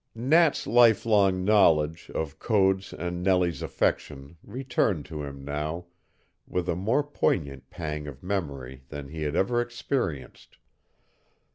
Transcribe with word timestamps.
Nat's 0.15 0.65
lifelong 0.65 1.45
knowledge 1.45 2.09
of 2.15 2.39
Code's 2.39 2.91
and 2.91 3.21
Nellie's 3.21 3.61
affection 3.61 4.35
returned 4.43 5.05
to 5.05 5.21
him 5.21 5.45
now 5.45 5.85
with 6.47 6.67
a 6.67 6.75
more 6.75 7.03
poignant 7.03 7.69
pang 7.69 8.07
of 8.07 8.23
memory 8.23 8.81
than 8.89 9.09
he 9.09 9.21
had 9.21 9.35
ever 9.35 9.61
experienced. 9.61 10.57